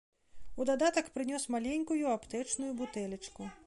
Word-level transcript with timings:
У 0.59 0.65
дадатак 0.69 1.11
прынёс 1.19 1.47
маленькую 1.59 2.03
аптэчную 2.17 2.75
бутэлечку. 2.83 3.57